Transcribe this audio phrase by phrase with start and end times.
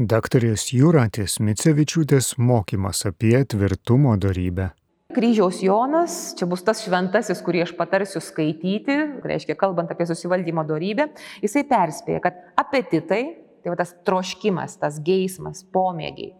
[0.00, 4.70] Daktarės Jūratės Micevičiūtės mokymas apie tvirtumo darybę.
[5.12, 11.10] Kryžiaus Jonas, čia bus tas šventasis, kurį aš patarsiu skaityti, reiškia, kalbant apie susivaldymo darybę,
[11.44, 13.20] jisai perspėja, kad apetitai,
[13.60, 16.32] tai va tas troškimas, tas geismas, pomėgiai,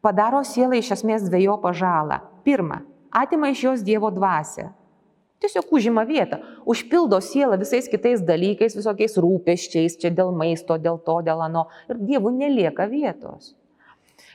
[0.00, 2.22] padaro sielą iš esmės dviejopą žalą.
[2.46, 2.80] Pirma,
[3.12, 4.70] atima iš jos Dievo dvasę.
[5.38, 11.20] Tiesiog užima vietą, užpildo sielą visais kitais dalykais, visokiais rūpeščiais, čia dėl maisto, dėl to,
[11.22, 11.68] dėl ano.
[11.86, 13.54] Ir Dievų nelieka vietos.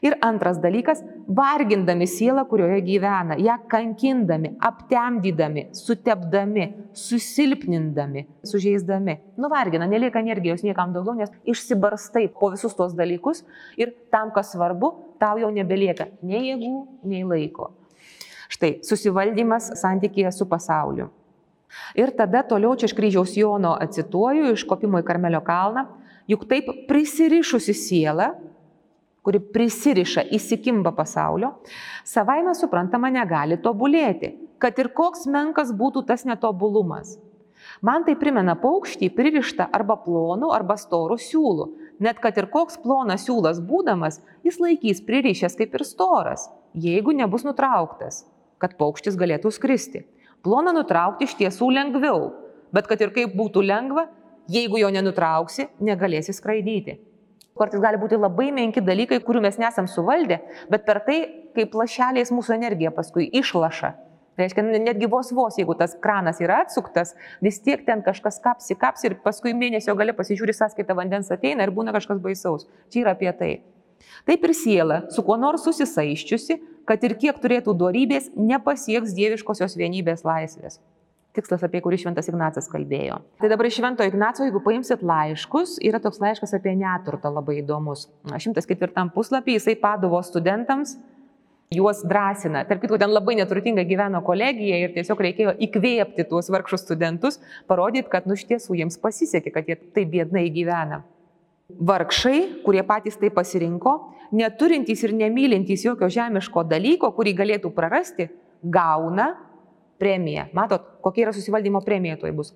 [0.04, 1.04] Ir antras dalykas-
[1.39, 9.17] vargindami sielą, kurioje gyvena, ją kankindami, aptemdydami, sutepdami, susilpnindami, sužeisdami.
[9.37, 13.43] Nuvargina, nelieka energijos niekam daugiau, nes išsibarstai po visus tos dalykus
[13.78, 17.71] ir tam, kas svarbu, tau jau nebelieka nei jėgų, nei laiko.
[18.54, 21.10] Štai susivaldymas santykėje su pasauliu.
[21.98, 25.88] Ir tada toliau čia iš kryžiaus Jono cituoju, iš kopimo į Karmelio kalną,
[26.29, 28.34] juk taip prisirišusi siela,
[29.26, 31.54] kuri prisiriša, įsikimba pasaulio,
[32.06, 37.16] savaime suprantama negali tobulėti, kad ir koks menkas būtų tas netobulumas.
[37.82, 41.70] Man tai primena paukštį pririštą arba plonų, arba storų siūlų.
[42.04, 47.48] Net kad ir koks plonas siūlas būdamas, jis laikys pririšęs kaip ir storas, jeigu nebus
[47.48, 48.26] nutrauktas
[48.64, 50.06] kad paukštis galėtų skristi.
[50.44, 52.31] Ploną nutraukti iš tiesų lengviau,
[52.75, 54.08] bet kad ir kaip būtų lengva,
[54.52, 56.97] jeigu jo nenutrauksi, negalėsi skraidyti.
[57.59, 60.39] Kartais gali būti labai menki dalykai, kurių mes nesam suvaldę,
[60.73, 61.20] bet per tai,
[61.53, 63.92] kaip lašeliais mūsų energija paskui išlaša.
[64.33, 67.14] Tai reiškia, netgi vos vos, jeigu tas kranas yra atsuktas,
[67.45, 71.73] vis tiek ten kažkas kapsi, kapsi ir paskui mėnesio gali pasižiūri sąskaitą vandens ateina ir
[71.75, 72.66] būna kažkas baisaus.
[72.89, 73.52] Čia yra apie tai.
[74.28, 80.26] Taip ir siela, su kuo nors susisaiščiusi, kad ir kiek turėtų duorybės, nepasieks dieviškosios vienybės
[80.28, 80.80] laisvės.
[81.34, 83.18] Tikslas, apie kurį Šventas Ignacas kalbėjo.
[83.42, 88.06] Tai dabar iš Švento Ignaco, jeigu paimsit laiškus, yra toks laiškas apie neturtą labai įdomus.
[88.30, 90.94] 104 puslapį jisai padavo studentams,
[91.73, 92.67] juos drąsina.
[92.70, 97.39] Tarp kitko, ten labai neturtingai gyveno kolegija ir tiesiog reikėjo įkvėpti tuos vargšus studentus,
[97.72, 101.02] parodyti, kad nu iš tiesų jiems pasisekė, kad jie taip biednai gyvena.
[101.70, 103.94] Vargšai, kurie patys tai pasirinko,
[104.36, 108.28] neturintys ir nemylintys jokio žemiško dalyko, kurį galėtų prarasti,
[108.64, 109.32] gauna
[110.00, 110.50] premiją.
[110.54, 112.52] Matot, kokia yra susivaldymo premija tuoj bus.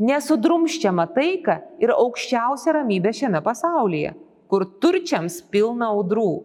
[0.00, 4.12] Nesudrumščiama taika ir aukščiausia ramybė šiame pasaulyje,
[4.50, 6.44] kur turčiams pilna audrų.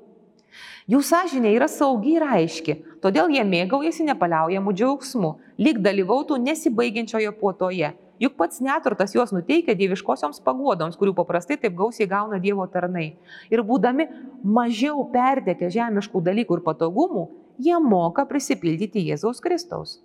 [0.87, 7.91] Jų sąžinė yra saugi ir aiški, todėl jie mėgaujasi nepaliaujamų džiaugsmų, lyg dalyvautų nesibaigiančioje puotoje
[8.19, 13.09] Juk pats neturtas juos nuteikia dieviškosioms paguodoms, kurių paprastai taip gausiai gauna Dievo tarnai.
[13.51, 14.07] Ir būdami
[14.43, 17.27] mažiau perdėkę žemiškų dalykų ir patogumų,
[17.59, 19.99] jie moka prisipildyti Jėzaus Kristaus.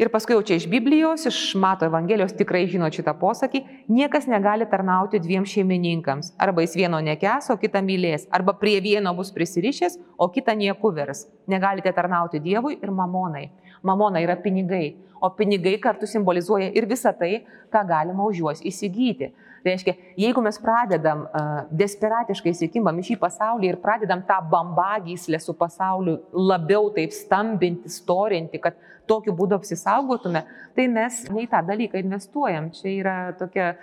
[0.00, 3.60] Ir paskui jau čia iš Biblijos, iš Mato Evangelijos tikrai žino šitą posakį,
[3.92, 6.32] niekas negali tarnauti dviem šeimininkams.
[6.40, 8.24] Arba jis vieno nekes, o kitą mylės.
[8.32, 11.26] Arba prie vieno bus prisirišęs, o kitą nieku vers.
[11.46, 13.50] Negalite tarnauti Dievui ir mamonai.
[13.82, 19.32] Mamona yra pinigai, o pinigai kartu simbolizuoja ir visą tai, ką galima už juos įsigyti.
[19.62, 25.38] Tai reiškia, jeigu mes pradedam uh, desperatiškai įsikimbam į šį pasaulį ir pradedam tą bambagyslę
[25.42, 30.42] su pasauliu labiau taip stambinti, storinti, kad tokiu būdu apsisaugotume,
[30.74, 32.72] tai mes ne į tą dalyką investuojam.
[32.74, 33.74] Čia yra tokia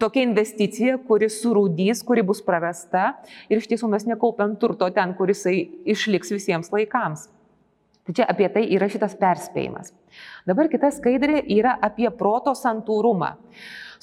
[0.00, 3.10] tokia investicija, kuri surūdys, kuri bus prarasta
[3.52, 7.28] ir iš tiesų mes nekaupiam turto ten, kuris išliks visiems laikams.
[8.04, 9.94] Tai čia apie tai yra šitas perspėjimas.
[10.44, 13.34] Dabar kita skaidrė yra apie proto santūrumą.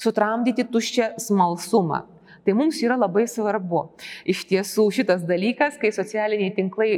[0.02, 2.02] Sutramdyti tuščią smalsumą.
[2.42, 3.84] Tai mums yra labai svarbu.
[4.26, 6.90] Iš tiesų šitas dalykas, kai socialiniai tinklai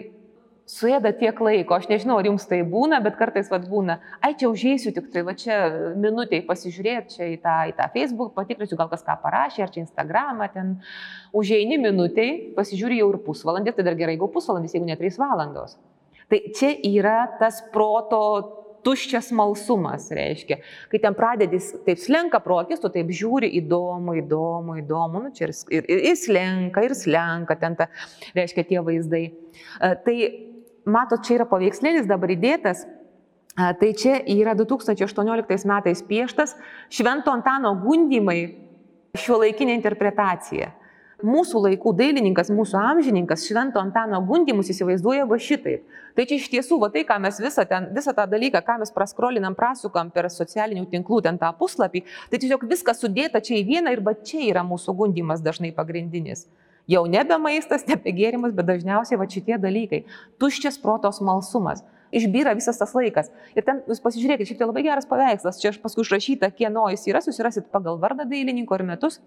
[0.65, 4.49] suėda tiek laiko, aš nežinau, ar jums tai būna, bet kartais vad būna, ai čia
[4.49, 5.59] užėsiu tik tai, va čia
[6.01, 9.83] minutiai pasižiūrėti čia į tą, į tą Facebook, patikrinsiu, gal kas ką parašė, ar čia
[9.85, 10.79] Instagramą, ten
[11.37, 15.77] užeini minutiai, pasižiūri jau ir pusvalandį, tai dar gerai, jeigu pusvalandis, jeigu ne trys valandos.
[16.31, 18.21] Tai čia yra tas proto
[18.85, 20.59] tuščias malsumas, reiškia.
[20.93, 25.55] Kai ten pradedi, taip slenka prokis, tu taip žiūri įdomu, įdomu, įdomu, nu čia ir,
[25.89, 27.89] ir, ir, slenka, ir slenka ten, ta,
[28.37, 29.25] reiškia, tie vaizdai.
[30.05, 30.17] Tai
[30.85, 32.85] matot, čia yra paveikslėlis dabar įdėtas.
[33.55, 36.57] Tai čia yra 2018 metais pieštas
[36.91, 38.41] Švento Antano gundimai
[39.15, 40.73] šio laikinė interpretacija
[41.25, 45.87] mūsų laikų dailininkas, mūsų amžininkas Švento Antano gundimus įsivaizduoja va šitaip.
[46.15, 48.93] Tai čia iš tiesų, va tai, ką mes visą, ten, visą tą dalyką, ką mes
[48.95, 53.97] praskrolinam, prasukam per socialinių tinklų ten tą puslapį, tai tiesiog viskas sudėta čia į vieną
[53.97, 56.47] ir va čia yra mūsų gundimas dažnai pagrindinis.
[56.91, 60.05] Jau nebe maistas, nebe gėrimas, bet dažniausiai va šitie dalykai.
[60.39, 61.81] Tuščias protos malsumas
[62.21, 63.31] išbyra visas tas laikas.
[63.55, 67.07] Ir ten jūs pasižiūrėkite, šiek tiek labai geras paveikslas, čia aš paskui išrašyta, kieno jis
[67.11, 69.21] yra, susirasit pagal vardą dailininko ir metus.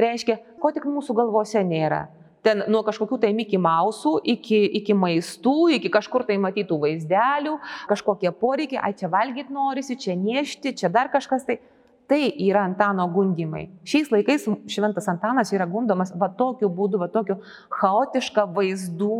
[0.00, 2.06] Reiškia, ko tik mūsų galvose nėra.
[2.46, 7.56] ten nuo kažkokių tai Mickey Mausų iki, iki maistų, iki kažkur tai matytų vaizdelių,
[7.90, 11.58] kažkokie poreikiai, ai čia valgyti norisi, čia niešti, čia dar kažkas tai.
[12.06, 13.64] Tai yra Antano gundimai.
[13.82, 17.40] Šiais laikais šventas Antanas yra gundomas va tokiu būdu, va tokiu
[17.74, 19.18] chaotišką vaizdų,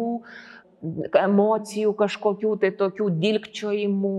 [0.83, 4.15] emocijų kažkokių tai tokių dilgčiojimų,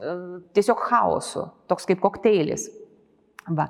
[0.00, 0.16] e,
[0.56, 2.68] tiesiog chaosų, toks kaip kokteilis.
[3.46, 3.68] Va.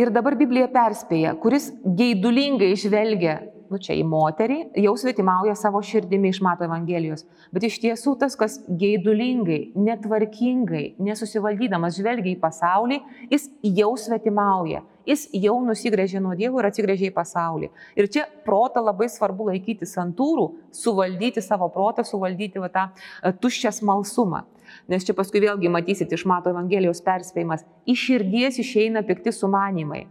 [0.00, 6.30] Ir dabar Biblija perspėja, kuris geidulingai žvelgia nu čia į moterį, jau svetimauja savo širdimi
[6.32, 7.24] iš Mato Evangelijos.
[7.54, 13.00] Bet iš tiesų tas, kas geidulingai, netvarkingai, nesusivaldydamas žvelgia į pasaulį,
[13.32, 13.48] jis
[13.80, 14.84] jau svetimauja.
[15.08, 17.72] Jis jau nusigrėžė nuo Dievo ir atsigrėžė į pasaulį.
[17.98, 20.46] Ir čia protą labai svarbu laikyti santūrų,
[20.78, 24.44] suvaldyti savo protą, suvaldyti va, tą e, tuščią smalsumą.
[24.92, 30.06] Nes čia paskui vėlgi matysit iš Mato Evangelijos perspėjimas, iš širdies išeina pikti sumanimai.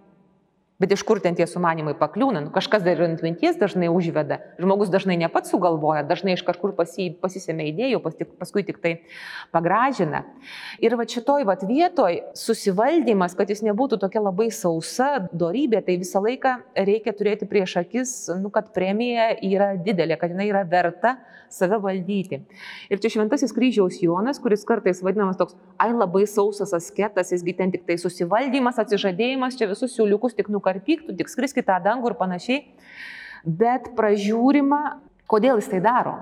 [0.82, 2.40] Bet iš kur ten tie sumanimai pakliūna?
[2.42, 4.40] Nu, kažkas dar ir ant minties dažnai užveda.
[4.58, 8.80] Žmogus dažnai ne pats sugalvoja, dažnai iš kažkur pasi, pasisėmė idėjų, pas, tik, paskui tik
[8.82, 8.96] tai
[9.54, 10.24] pagražina.
[10.82, 16.24] Ir va šitoj va vietoj susivaldymas, kad jis nebūtų tokia labai sausa darybė, tai visą
[16.26, 16.56] laiką
[16.90, 21.20] reikia turėti prieš akis, nu, kad premija yra didelė, kad jinai yra verta
[21.54, 22.42] save valdyti.
[22.92, 27.74] Ir čia šventasis kryžiaus Jonas, kuris kartais vadinamas toks, ai labai sausas asketas, jisgi ten
[27.74, 32.14] tik tai susivaldymas, atsižadėjimas, čia visus siūliukus tik nukarpyk, tu tik skrisk į tą dangų
[32.14, 32.62] ir panašiai.
[33.46, 35.02] Bet pražiūrima,
[35.32, 36.20] kodėl jis tai daro.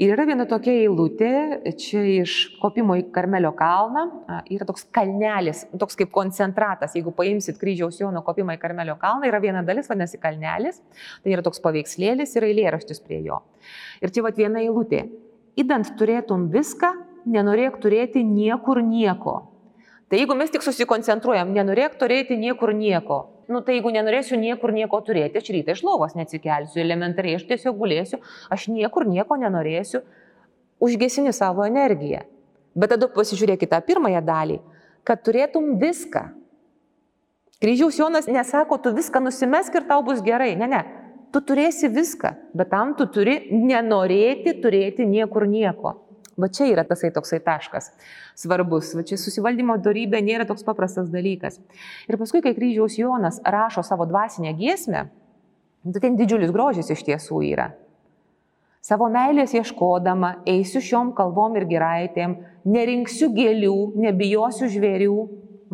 [0.00, 1.32] Ir yra viena tokia eilutė,
[1.80, 4.04] čia iš kopimo į Karmelio kalną,
[4.52, 9.42] yra toks kalnelis, toks kaip koncentratas, jeigu paimsit kryžiaus Jono kopimą į Karmelio kalną, yra
[9.42, 10.80] viena dalis, vadinasi kalnelis,
[11.24, 13.42] tai yra toks paveikslėlis ir eilėraštis prie jo.
[14.02, 15.04] Ir čia va viena eilutė.
[15.58, 16.92] Įdant turėtum viską,
[17.28, 19.40] nenorėk turėti niekur nieko.
[20.08, 23.18] Tai jeigu mes tik susikoncentruojam, nenorėk turėti niekur nieko,
[23.52, 27.76] nu tai jeigu nenorėsiu niekur nieko turėti, aš ryte iš lovos neatsikelsiu, elementariai aš tiesiog
[27.76, 30.00] gulėsiu, aš niekur nieko nenorėsiu,
[30.80, 32.24] užgesini savo energiją.
[32.78, 34.58] Bet tada pasižiūrėkite tą pirmąją dalį,
[35.04, 36.24] kad turėtum viską.
[37.60, 40.54] Kryžiaus Jonas nesako, tu viską nusimesk ir tau bus gerai.
[40.56, 40.84] Ne, ne.
[41.34, 45.98] Tu turėsi viską, bet tam tu turi nenorėti turėti niekur nieko.
[46.38, 47.90] Va čia yra tasai toksai taškas
[48.38, 48.92] svarbus.
[48.94, 51.58] Va čia susivaldymo darybė nėra toks paprastas dalykas.
[52.06, 55.08] Ir paskui, kai kryžiaus Jonas rašo savo dvasinę giesmę,
[55.82, 57.72] tai ten didžiulis grožis iš tiesų yra.
[58.88, 62.38] Savo meilės ieškodama, eisiu šiom kalbom ir giraitėm,
[62.70, 65.16] nerinksiu gėlių, nebijosiu žvėrių.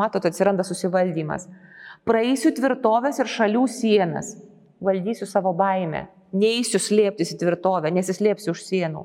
[0.00, 1.44] Matot, atsiranda susivaldymas.
[2.08, 4.32] Praeisiu tvirtovės ir šalių sienas,
[4.82, 9.04] valdysiu savo baimę, neįsiu slėptis į tvirtovę, nesislėpsiu už sienų.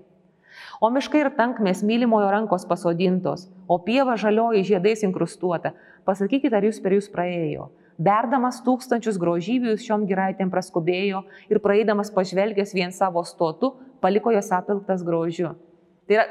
[0.80, 5.74] O miškai ir tankmės mylimojo rankos pasodintos, o pieva žalioji žiedais inkrustuota.
[6.08, 7.68] Pasakykite, ar jūs per jūs praėjo.
[8.00, 14.54] Berdamas tūkstančius grožybių jūs šiom giraitėm praskubėjo ir praeidamas pažvelgęs vien savo stotu, paliko jos
[14.56, 15.52] apiltas grožiu.
[16.08, 16.26] Tai yra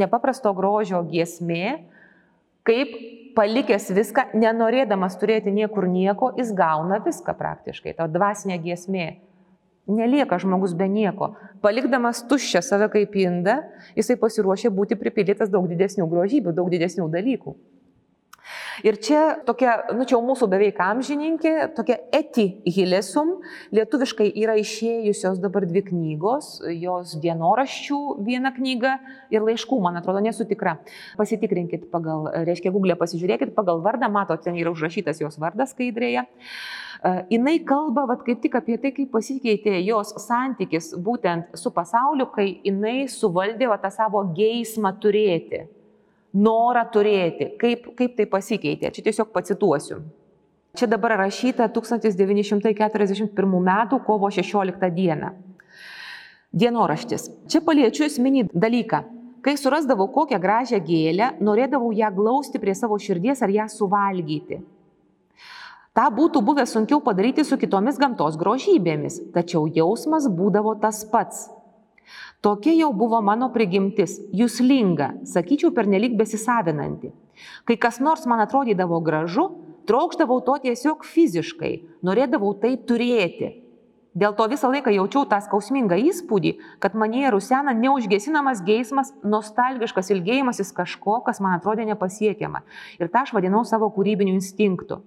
[0.00, 1.82] nepaprasto grožio giesmė,
[2.64, 2.96] kaip
[3.36, 7.98] palikęs viską, nenorėdamas turėti niekur nieko, jis gauna viską praktiškai.
[8.00, 9.10] Ta dvasinė giesmė.
[9.90, 11.32] Nelieka žmogus be nieko.
[11.64, 13.60] Palikdamas tuščią save kaip indą,
[13.98, 17.56] jisai pasiruošia būti pripildytas daug didesnių grožybių, daug didesnių dalykų.
[18.84, 23.36] Ir čia tokia, nu čia jau mūsų beveik amžininkė, tokia eti hilesum,
[23.76, 28.96] lietuviškai yra išėjusios dabar dvi knygos, jos dienoraščių viena knyga
[29.34, 30.78] ir laiškų, man atrodo, nesu tikra.
[31.20, 36.24] Pasitikrinkit pagal, reiškia, Google pasižiūrėkit pagal vardą, matote, ten yra užrašytas jos vardas skaidrėje.
[37.00, 42.60] Jis kalba vat, kaip tik apie tai, kaip pasikeitė jos santykis būtent su pasauliu, kai
[42.60, 45.62] jinai suvaldė va, tą savo geismą turėti,
[46.36, 48.90] norą turėti, kaip, kaip tai pasikeitė.
[48.92, 50.02] Čia tiesiog pacituosiu.
[50.76, 53.70] Čia dabar rašyta 1941 m.
[54.06, 55.30] kovo 16 d.
[56.52, 57.30] Dienoraštis.
[57.48, 59.00] Čia paliečiu esminį dalyką.
[59.40, 64.60] Kai surasdavau kokią gražią gėlę, norėdavau ją glausti prie savo širdies ar ją suvalgyti.
[66.00, 71.42] Ta būtų buvę sunkiau padaryti su kitomis gamtos grožybėmis, tačiau jausmas būdavo tas pats.
[72.40, 77.12] Tokia jau buvo mano prigimtis, jūslinga, sakyčiau, pernelyg besisavinanti.
[77.68, 79.44] Kai kas nors man atrodydavo gražu,
[79.92, 83.52] trokšdavau to tiesiog fiziškai, norėdavau tai turėti.
[84.16, 90.72] Dėl to visą laiką jaučiau tą skausmingą įspūdį, kad manie rusena neužgesinamas geismas, nostalgiškas ilgėjimasis
[90.72, 92.64] kažko, kas man atrodė nepasiekiama.
[92.96, 95.04] Ir tą aš vadinau savo kūrybiniu instinktu.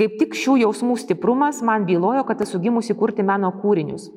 [0.00, 4.08] Kaip tik šių jausmų stiprumas man bylojo, kad esu gimusi kurti meno kūrinius.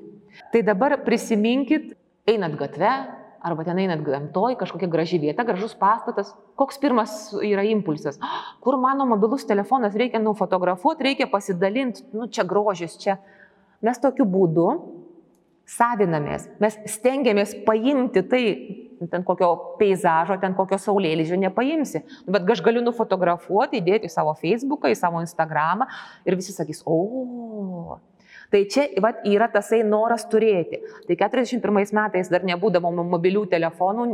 [0.54, 1.94] Tai dabar prisiminkit,
[2.28, 2.92] einat gatve,
[3.46, 7.12] arba ten einat gamtoj, kažkokia graži vieta, gražus pastatas, koks pirmas
[7.46, 8.18] yra impulsas,
[8.64, 13.20] kur mano mobilus telefonas reikia nufotografuoti, reikia pasidalinti, nu čia grožis, čia,
[13.86, 14.70] mes tokiu būdu
[15.70, 18.44] savinamės, mes stengiamės paimti tai,
[19.12, 22.04] ten kokio peizažo, ten kokio saulėlydžio nepaimsi.
[22.26, 25.88] Nu, bet aš galiu nufotografuoti, įdėti į savo Facebooką, į savo Instagramą
[26.26, 28.00] ir visi sakys, o.
[28.52, 30.80] Tai čia vat, yra tasai noras turėti.
[31.08, 34.06] Tai 41 metais dar nebūdavo mobilių telefonų,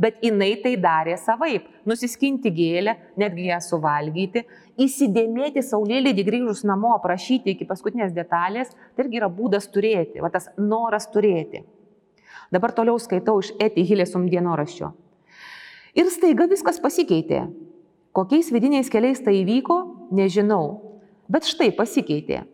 [0.00, 1.68] bet jinai tai darė savaip.
[1.88, 4.42] Nusiskinti gėlę, netgi ją suvalgyti,
[4.82, 10.50] įsidėmėti saulėlydį grįžus namo, aprašyti iki paskutinės detalės, tai irgi yra būdas turėti, va tas
[10.58, 11.62] noras turėti.
[12.52, 14.92] Dabar toliau skaitau iš Eti Hilesum dienoraščio.
[15.96, 17.46] Ir staiga viskas pasikeitė.
[18.16, 19.76] Kokiais vidiniais keliais tai įvyko,
[20.14, 20.96] nežinau.
[21.28, 22.44] Bet štai pasikeitė.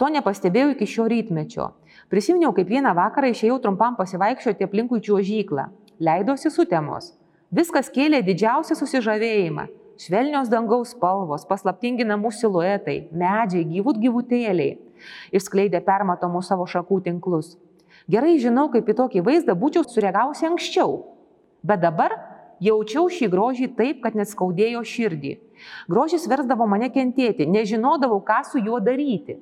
[0.00, 1.68] To nepastebėjau iki šio rytmečio.
[2.10, 5.68] Prisiminiau, kaip vieną vakarą išėjau trumpam pasivaikščioti aplinkui čiuožyklą.
[6.02, 7.12] Leidosi sutemos.
[7.52, 9.68] Viskas kėlė didžiausią susižavėjimą.
[10.02, 14.78] Švelnios dangaus spalvos, paslaptingi namų siluetai, medžiai, gyvūt gyvūtėliai.
[15.36, 17.52] Išskleidė permatomų savo šakų tinklus.
[18.10, 20.98] Gerai žinau, kaip į tokį vaizdą būčiau sureagavusi anksčiau.
[21.62, 22.16] Bet dabar
[22.62, 25.36] jaučiau šį grožį taip, kad net skaudėjo širdį.
[25.90, 29.38] Grožis versdavo mane kentėti, nežinodavau, ką su juo daryti.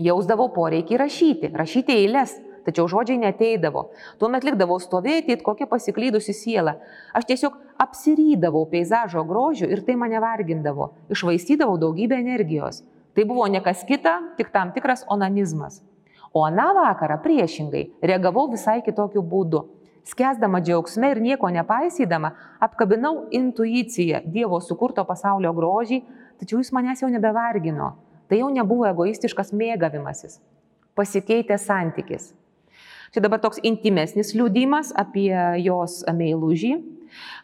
[0.00, 3.90] Jausdavau poreikį rašyti, rašyti eilės, tačiau žodžiai neteidavo.
[4.20, 6.78] Tuomet likdavau stovėti, it kokia pasiklydusi siela.
[7.16, 12.82] Aš tiesiog apsirydavau peizažo grožiu ir tai mane vargindavo, išvaistydavau daugybę energijos.
[13.14, 15.82] Tai buvo ne kas kita, tik tam tikras onanizmas.
[16.32, 19.64] O aną vakarą priešingai reagavau visai kitokiu būdu.
[20.06, 22.30] Skesdama džiaugsme ir nieko nepaisydama,
[22.62, 26.00] apkabinau intuiciją Dievo sukurto pasaulio grožį,
[26.40, 27.90] tačiau jis manęs jau nebevargino.
[28.30, 30.38] Tai jau nebuvo egoistiškas mėgavimasis.
[30.94, 32.30] Pasikeitė santykis.
[33.10, 35.34] Čia dabar toks intimesnis liūdimas apie
[35.64, 36.76] jos meilužį.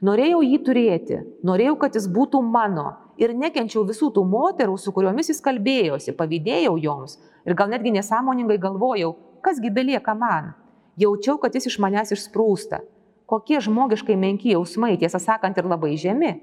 [0.06, 5.32] Norėjau jį turėti, norėjau, kad jis būtų mano ir nekenčiau visų tų moterų, su kuriomis
[5.32, 10.54] jis kalbėjosi, pavydėjau joms, ir gal netgi nesąmoningai galvojau, kasgi belieka man.
[10.96, 12.80] Jaučiau, kad jis iš manęs išsprūsta.
[13.26, 16.36] Kokie žmogiškai menki jausmai, tiesą sakant, ir labai žemi.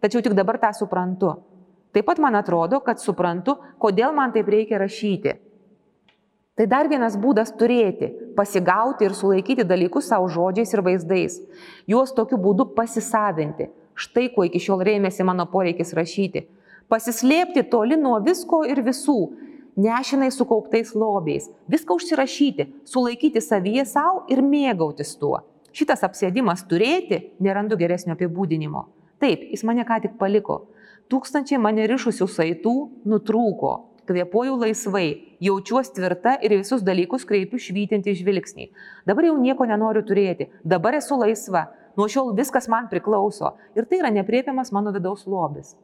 [0.00, 1.36] Tačiau tik dabar tą suprantu.
[1.92, 5.36] Taip pat man atrodo, kad suprantu, kodėl man taip reikia rašyti.
[6.56, 11.38] Tai dar vienas būdas turėti, pasigauti ir sulaikyti dalykus savo žodžiais ir vaizdais.
[11.88, 13.70] Juos tokiu būdu pasisavinti.
[13.96, 16.44] Štai kuo iki šiol rėmėsi mano poreikis rašyti.
[16.92, 19.18] Pasislėpti toli nuo visko ir visų,
[19.76, 25.40] nešinai sukauptais lobiais, viską užsirašyti, sulaikyti savyje savo ir mėgautis tuo.
[25.72, 28.84] Šitas apsėdimas turėti, nerandu geresnio apibūdinimo.
[29.22, 30.66] Taip, jis mane ką tik paliko.
[31.12, 32.74] Tūkstančiai mane rišusių saitų
[33.08, 33.72] nutrūko.
[34.08, 35.06] Kvepuoju laisvai,
[35.40, 38.66] jaučiuosi tvirta ir visus dalykus kreipiu švytinti žvilgsnį.
[39.06, 44.02] Dabar jau nieko nenoriu turėti, dabar esu laisva, nuo šiol viskas man priklauso ir tai
[44.02, 45.76] yra nepriepiamas mano vidaus lobis.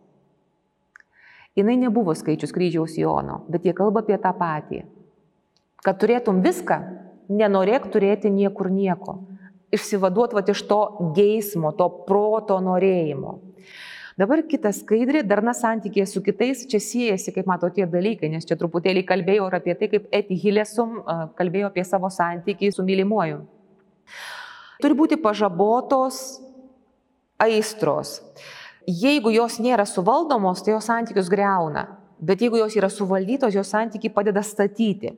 [1.58, 4.84] Jinai nebuvo skaičius kryžiaus Jono, bet jie kalba apie tą patį.
[5.82, 6.78] Kad turėtum viską,
[7.28, 9.18] nenorėk turėti niekur nieko.
[9.74, 10.80] Išsivaduot va iš to
[11.16, 13.40] geismo, to proto norėjimo.
[14.18, 18.56] Dabar kita skaidrė, darna santykė su kitais, čia siejasi, kaip mato, tie dalykai, nes čia
[18.58, 20.96] truputėlį kalbėjau ir apie tai, kaip Eti Hilesum
[21.38, 23.44] kalbėjo apie savo santykį su mylimuoju.
[24.82, 26.40] Turi būti pažabotos
[27.38, 28.18] aistros
[28.88, 31.86] jeigu jos nėra suvaldomos, tai jos santykius greuna.
[32.18, 35.12] Bet jeigu jos yra suvaldytos, jos santykiai padeda statyti.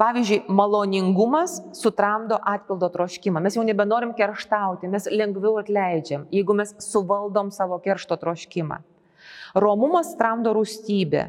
[0.00, 3.42] Pavyzdžiui, maloningumas sutramdo atpildo troškimą.
[3.44, 8.80] Mes jau nebenorim kerštauti, mes lengviau atleidžiam, jeigu mes suvaldom savo keršto troškimą.
[9.60, 11.26] Romumas tramdo rūstybę,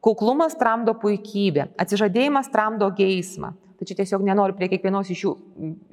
[0.00, 3.52] kuklumas tramdo puikybę, atsižadėjimas tramdo geismą.
[3.76, 5.32] Tačiau tiesiog nenoriu prie kiekvienos iš jų,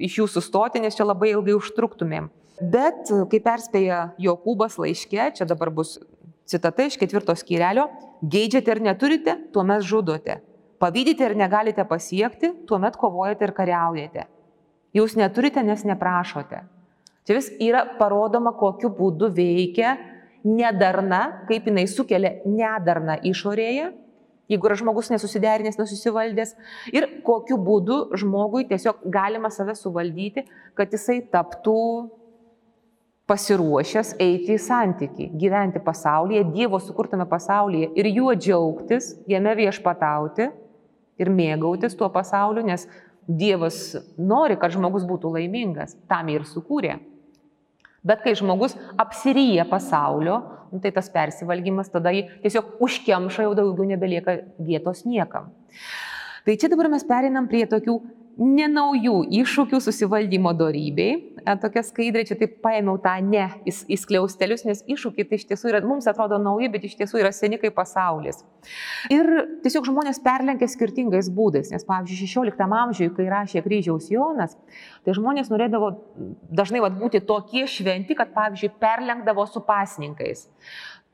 [0.08, 2.30] iš jų sustoti, nes čia labai ilgai užtruktumėm.
[2.60, 5.98] Bet, kaip perspėja Jokūbas laiške, čia dabar bus
[6.48, 7.88] citata iš ketvirtos skyrelio,
[8.22, 10.38] geidžiate ir neturite, tuomet žudote.
[10.80, 14.26] Pavydite ir negalite pasiekti, tuomet kovojate ir kariaujate.
[14.94, 16.62] Jūs neturite, nes neprašote.
[17.24, 19.96] Čia vis yra parodoma, kokiu būdu veikia
[20.44, 23.90] nedarna, kaip jinai sukelia nedarna išorėje,
[24.50, 26.54] jeigu yra žmogus nesusiderinęs, nesusivaldęs,
[26.92, 30.44] ir kokiu būdu žmogui tiesiog galima save suvaldyti,
[30.76, 31.80] kad jisai taptų
[33.30, 40.50] pasiruošęs eiti į santykį, gyventi pasaulyje, Dievo sukurtame pasaulyje ir juo džiaugtis, jame viešpatauti
[41.20, 42.84] ir mėgautis tuo pasauliu, nes
[43.24, 46.98] Dievas nori, kad žmogus būtų laimingas, tam ir sukūrė.
[48.04, 50.40] Bet kai žmogus apsiryja pasaulio,
[50.72, 55.48] nu, tai tas persivalgymas tada jį tiesiog užkemša, jau daugiau nebelieka vietos niekam.
[56.44, 57.96] Tai čia dabar mes perinam prie tokių
[58.38, 61.14] nenaujų iššūkių susivaldymo darybei.
[61.60, 65.82] Tokia skaidrė, čia taip paėmiau tą ne į skliaustelius, nes iššūkiai tai iš tiesų yra,
[65.84, 68.40] mums atrodo nauji, bet iš tiesų yra seni kaip pasaulis.
[69.12, 69.28] Ir
[69.64, 74.56] tiesiog žmonės perlenkia skirtingais būdais, nes pavyzdžiui, 16 amžiuje, kai rašė kryžiaus Jonas,
[75.04, 75.92] tai žmonės norėdavo
[76.48, 80.48] dažnai vat, būti tokie šventi, kad pavyzdžiui, perlenkdavo su pasninkais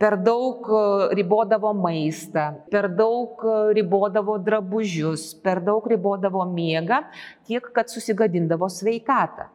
[0.01, 7.03] per daug e, ribodavo maistą, per daug e, ribodavo drabužius, per daug ribodavo miegą,
[7.45, 9.51] tiek, kad susigadindavo sveikatą.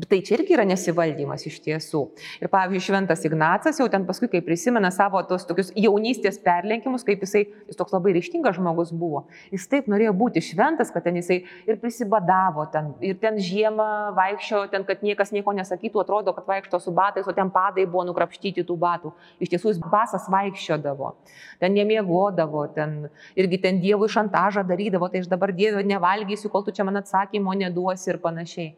[0.00, 1.98] Bet tai čia irgi yra nesivaldymas iš tiesų.
[2.40, 7.20] Ir pavyzdžiui, Šventas Ignacas jau ten paskui, kai prisimena savo tos tokius jaunystės perlenkimus, kaip
[7.26, 11.42] jisai, jis toks labai ryštingas žmogus buvo, jis taip norėjo būti šventas, kad ten jisai
[11.68, 16.80] ir prisibadavo, ten, ir ten žiemą vaikščio, ten, kad niekas nieko nesakytų, atrodo, kad vaikšto
[16.80, 19.12] su batais, o ten padai buvo nukrapštyti tų batų.
[19.44, 21.12] Iš tiesų jis basas vaikščiodavo,
[21.60, 26.72] ten nemiegodavo, ten irgi ten dievui šantažą darydavo, tai aš dabar dievui nevalgysiu, kol tu
[26.72, 28.72] čia man atsakymo neduosi ir panašiai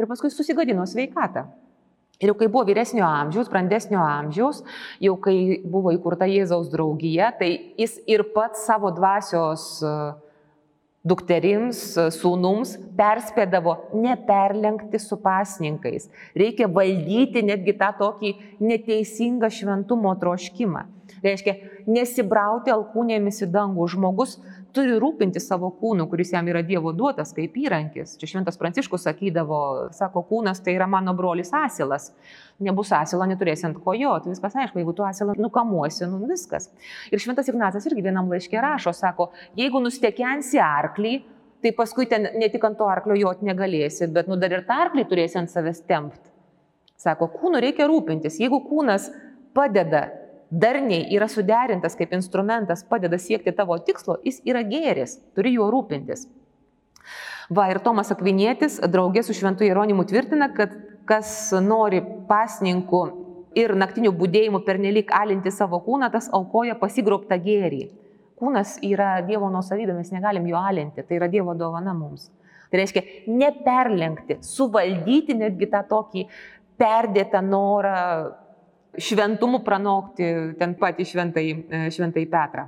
[0.00, 1.46] ir paskui susigadino sveikatą.
[2.20, 4.60] Ir jau kai buvo vyresnio amžiaus, brandesnio amžiaus,
[5.00, 7.48] jau kai buvo įkurta Jėzaus draugija, tai
[7.80, 9.92] jis ir pats savo dvasios e,
[11.00, 16.10] dukterims, e, sūnums perspėdavo neperlenkti su pasninkais.
[16.36, 18.34] Reikia valdyti netgi tą tokį
[18.68, 20.84] neteisingą šventumo troškimą.
[21.24, 21.54] Reiškia,
[21.90, 23.86] nesibrauti alkūnėmis į dangų.
[23.92, 24.36] Žmogus
[24.74, 28.14] turi rūpinti savo kūnu, kuris jam yra Dievo duotas kaip įrankis.
[28.20, 29.60] Čia Šventas Pranciškus sakydavo,
[29.96, 32.10] sako, kūnas tai yra mano brolis asilas.
[32.62, 36.70] Nebus asilo, neturėsi ant kojo, tai viskas aišku, jeigu tu asilą nukamuosi, nu viskas.
[37.10, 41.14] Ir Šventas Ignacas irgi vienam laiškė rašo, sako, jeigu nustekensi arklį,
[41.64, 44.78] tai paskui ten ne tik ant to arklio jot negalėsi, bet nu dar ir tą
[44.86, 46.30] arklį turėsi ant savęs tempt.
[47.00, 48.36] Sako, kūnu reikia rūpintis.
[48.42, 49.08] Jeigu kūnas
[49.56, 50.06] padeda
[50.50, 56.26] darniai yra suderintas kaip instrumentas, padeda siekti tavo tikslo, jis yra gėris, turi juo rūpintis.
[57.50, 60.76] Va ir Tomas Akvinėtis draugė su Šventu Jeronimu tvirtina, kad
[61.08, 63.00] kas nori pasninkų
[63.58, 67.88] ir naktinių būdėjimų pernelyg alinti savo kūną, tas aukoja pasigrobtą gėrį.
[68.40, 72.30] Kūnas yra Dievo nuosavybė, mes negalim jo alinti, tai yra Dievo dovana mums.
[72.70, 76.24] Tai reiškia neperlenkti, suvaldyti netgi tą tokį
[76.80, 77.98] perdėtą norą
[78.98, 82.66] šventumu pranokti ten patį šventai, e, šventai Petrą.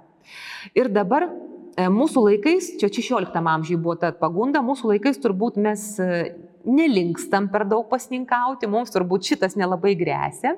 [0.78, 5.87] Ir dabar e, mūsų laikais, čia 16 amžiai buvo ta pagunda, mūsų laikais turbūt mes
[6.02, 6.11] e,
[6.66, 10.57] nelinkstam per daug pasninkauti, mums turbūt šitas nelabai grėsia.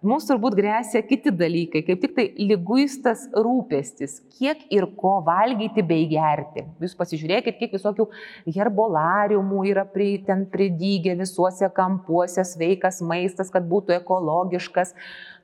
[0.00, 6.06] Mums turbūt grėsia kiti dalykai, kaip tik tai lyguistas rūpestis, kiek ir ko valgyti bei
[6.08, 6.64] gerti.
[6.80, 8.06] Jūs pasižiūrėkit, kiek visokių
[8.48, 14.96] herbolariumų yra pri, ten pridygę visuose kampuose, sveikas maistas, kad būtų ekologiškas.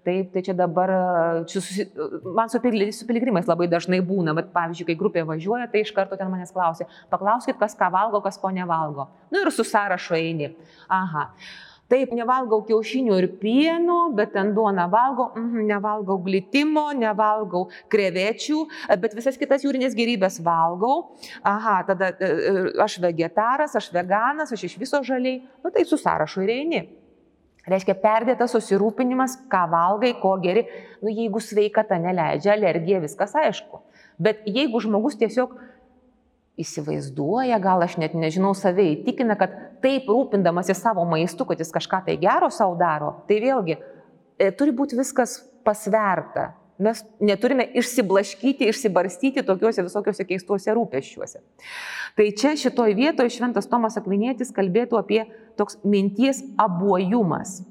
[0.06, 0.90] Taip, tai čia dabar,
[1.50, 1.88] čia susi,
[2.22, 2.60] man su,
[2.94, 6.54] su piligrimais labai dažnai būna, bet pavyzdžiui, kai grupė važiuoja, tai iš karto ten manęs
[6.54, 9.08] klausia, paklauskit, kas ką valgo, kas ko nevalgo.
[9.34, 10.52] Nu ir su sąrašo eini.
[10.86, 11.32] Aha.
[11.90, 18.62] Taip, nevalgau kiaušinių ir pieno, bet ten duona valgau, mm, nevalgau glitimo, nevalgau krevečių,
[19.02, 21.12] bet visas kitas jūrinės gerybės valgau.
[21.46, 25.44] Aha, tada e, e, aš vegetaras, aš veganas, aš iš viso žaliai.
[25.62, 26.82] Nu tai su sąrašu ir eini.
[27.66, 30.68] Reiškia, perdėtas susirūpinimas, ką valgai, ko geri.
[31.02, 33.80] Nu, jeigu sveikata neleidžia, alergija, viskas aišku.
[34.22, 35.56] Bet jeigu žmogus tiesiog
[36.62, 42.04] įsivaizduoja, gal aš net nežinau, save įtikina, kad taip rūpindamasi savo maistu, kad jis kažką
[42.06, 46.52] tai gero savo daro, tai vėlgi e, turi būti viskas pasverta.
[46.78, 51.40] Mes neturime išsiblaškyti, išsibarstyti tokiuose visokiuose keistuose rūpeščiuose.
[52.16, 55.22] Tai čia šitoj vietoje šventas Tomas Akvinėtis kalbėtų apie
[55.56, 57.62] toks minties abuojumas.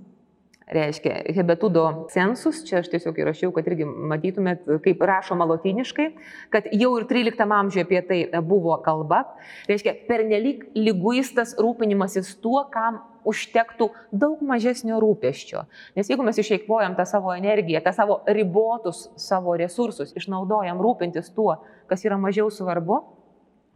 [0.65, 6.08] Reiškia, hebetudo sensus, čia aš tiesiog įrašiau, kad irgi matytumėt, kaip rašoma latiniškai,
[6.50, 9.28] kad jau ir 13 amžiuje apie tai buvo kalba.
[9.70, 15.66] Reiškia, pernelyg lyguistas rūpinimasis tuo, kam užtektų daug mažesnio rūpeščio.
[15.98, 21.58] Nes jeigu mes išeikvojam tą savo energiją, tą savo ribotus savo resursus, išnaudojam rūpintis tuo,
[21.90, 23.02] kas yra mažiau svarbu,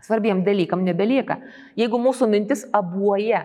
[0.06, 1.40] svarbiem dalykam nebelieka.
[1.80, 3.44] Jeigu mūsų mintis abuoja,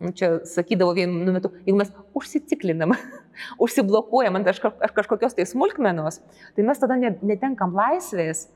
[0.00, 2.96] nu, čia sakydavo vienu metu, jeigu mes užsiciklinam,
[3.64, 4.52] užsiblokuojam ant
[4.96, 6.20] kažkokios tai smulkmenos,
[6.56, 8.46] tai mes tada netenkam laisvės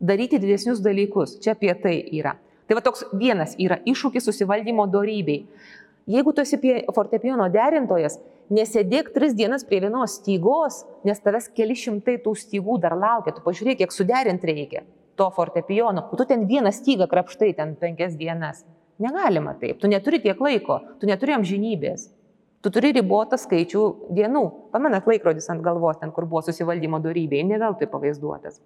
[0.00, 1.38] daryti didesnius dalykus.
[1.44, 2.38] Čia apie tai yra.
[2.70, 5.42] Tai va toks vienas yra iššūkis susivaldymo darybei.
[6.10, 6.58] Jeigu tu esi
[6.94, 8.16] fortepijono derintojas,
[8.50, 13.44] nesėdėk tris dienas prie vienos stygos, nes tavęs keli šimtai tų stygų dar laukia, tu
[13.44, 14.82] pažiūrėk, kiek suderinti reikia
[15.20, 18.64] to fortepijono, tu ten vieną stygą krapštai ten penkias dienas.
[19.00, 22.08] Negalima taip, tu neturi tiek laiko, tu neturi amžinybės.
[22.60, 23.82] Tu turi ribotą skaičių
[24.16, 24.42] dienų.
[24.72, 28.58] Pamenat laikrodis ant galvos, ten kur buvo susivaldymo darybė, ne veltui pavaizduotas.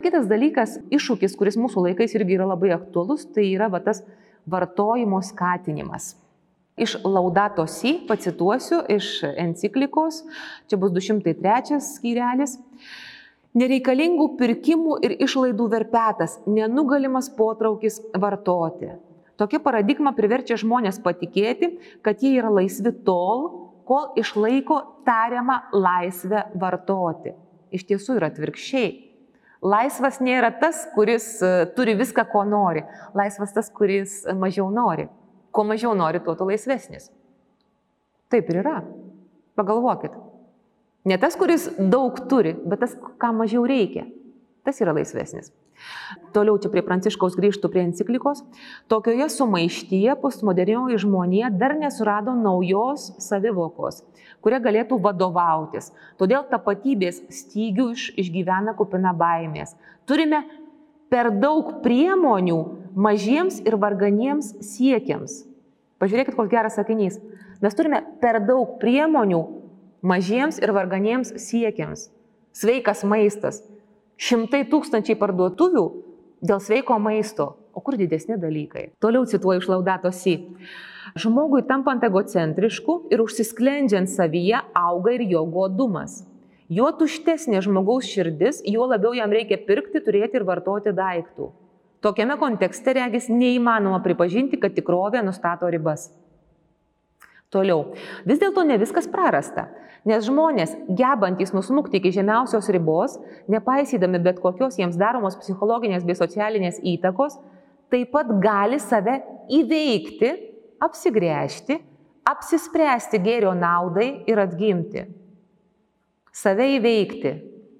[0.00, 4.02] Kitas dalykas, iššūkis, kuris mūsų laikais irgi yra labai aktuolus, tai yra va, tas
[4.48, 6.14] vartojimo skatinimas.
[6.76, 10.20] Iš Laudato Si pacituosiu iš enciklikos,
[10.68, 12.58] čia bus 203 skyrelis.
[13.56, 18.90] Nereikalingų pirkimų ir išlaidų verpetas, nenugalimas potraukis vartoti.
[19.40, 21.70] Tokia paradigma priverčia žmonės patikėti,
[22.04, 23.48] kad jie yra laisvi tol,
[23.88, 27.32] kol išlaiko tariamą laisvę vartoti.
[27.72, 28.90] Iš tiesų yra atvirkščiai.
[29.64, 32.84] Laisvas nėra tas, kuris e, turi viską, ko nori.
[33.16, 35.08] Laisvas tas, kuris mažiau nori.
[35.56, 37.08] Kuo mažiau nori, tuo tu laisvesnis.
[38.32, 38.82] Taip ir yra.
[39.56, 40.12] Pagalvokit.
[41.08, 44.04] Ne tas, kuris daug turi, bet tas, ką mažiau reikia.
[44.66, 45.52] Tas yra laisvesnis.
[46.34, 48.42] Toliau čia prie Pranciškaus grįžtų prie enciklikos.
[48.90, 54.02] Tokioje sumaištyje postmodernioji žmonija dar nesurado naujos savivokos,
[54.44, 55.92] kuria galėtų vadovautis.
[56.20, 59.76] Todėl tapatybės stygių iš, išgyvena kupina baimės.
[60.08, 60.42] Turime
[61.12, 62.60] per daug priemonių
[62.96, 65.44] mažiems ir varganiems siekiams.
[66.00, 67.20] Pažiūrėkit, koks geras sakinys.
[67.60, 69.42] Mes turime per daug priemonių
[70.04, 72.08] mažiems ir varganiems siekiams.
[72.56, 73.60] Sveikas maistas.
[74.16, 75.84] Šimtai tūkstančiai parduotuvių
[76.44, 77.54] dėl sveiko maisto.
[77.76, 78.90] O kur didesni dalykai?
[79.04, 80.38] Toliau cituoju iš Laudato Si.
[81.16, 86.22] Žmogui tampant egocentrišku ir užsisklendžiant savyje auga ir jo godumas.
[86.72, 91.52] Juo tuštesnė žmogaus širdis, juo labiau jam reikia pirkti, turėti ir vartoti daiktų.
[92.04, 96.10] Tokiame kontekste regis neįmanoma pripažinti, kad tikrovė nustato ribas.
[97.52, 97.94] Toliau.
[98.26, 99.68] Vis dėlto ne viskas prarasta,
[100.06, 103.16] nes žmonės, gebantys nusmukti iki žemiausios ribos,
[103.50, 107.38] nepaisydami bet kokios jiems daromos psichologinės bei socialinės įtakos,
[107.90, 109.20] taip pat gali save
[109.54, 110.32] įveikti,
[110.82, 111.78] apsigręžti,
[112.26, 115.06] apsispręsti gėrio naudai ir atgimti
[116.36, 117.32] save įveikti,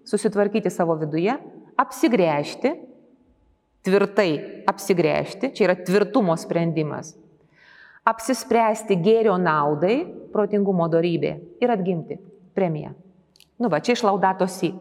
[0.09, 1.35] susitvarkyti savo viduje,
[1.76, 2.72] apsigręžti,
[3.87, 4.31] tvirtai
[4.66, 7.14] apsigręžti, čia yra tvirtumo sprendimas,
[8.07, 10.01] apsispręsti gėrio naudai,
[10.35, 12.18] protingumo darybė ir atgimti
[12.57, 12.92] premiją.
[13.62, 14.75] Nu va, čia iš laudatosi.